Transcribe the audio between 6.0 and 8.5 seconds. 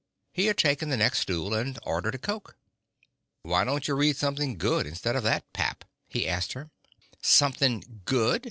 he asked her. "Something good?